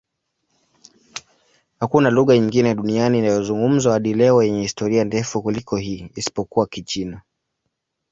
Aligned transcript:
Hakuna 1.79 2.09
lugha 2.09 2.33
nyingine 2.37 2.75
duniani 2.75 3.17
inayozungumzwa 3.17 3.93
hadi 3.93 4.13
leo 4.13 4.43
yenye 4.43 4.61
historia 4.61 5.03
ndefu 5.03 5.41
kuliko 5.41 5.77
hii, 5.77 6.09
isipokuwa 6.15 6.67
Kichina. 6.67 7.21